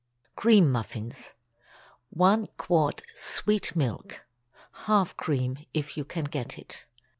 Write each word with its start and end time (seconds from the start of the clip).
CREAM 0.35 0.71
MUFFINS. 0.71 1.15
✠ 1.17 1.33
1 2.09 2.47
quart 2.57 3.03
sweet 3.13 3.75
milk 3.75 4.25
(half 4.85 5.15
cream, 5.15 5.59
if 5.75 5.95
you 5.95 6.03
can 6.03 6.23
get 6.23 6.57
it). 6.57 6.87